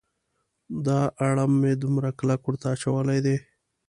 [0.85, 3.35] دا اړم مې دومره کلک ورته اچولی دی.